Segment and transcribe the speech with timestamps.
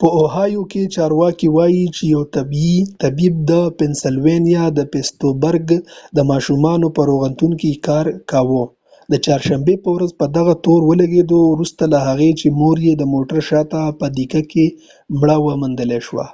[0.00, 2.84] په اوهایو کې چارواکي وايي چي یو طبيب
[3.18, 5.66] چې د پنسلوانیا د پیټسبورګ
[6.16, 8.64] د ماشومانو په روغتون کې يې کار کاوه
[9.10, 12.92] د چارشنبې په ورځ به په هغه تور ولګېد وروستو له هغې چي مور يي
[12.96, 14.66] د موټر شا ته په ډيګئ کي
[15.20, 16.26] مړه وموندل شوه